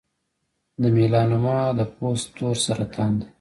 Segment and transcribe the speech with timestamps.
[0.81, 3.27] د میلانوما د پوست تور سرطان دی.